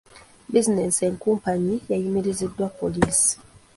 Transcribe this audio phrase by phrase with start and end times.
[0.51, 3.33] Bizinensi enkumpanyi yayimiriziddwa poliisi.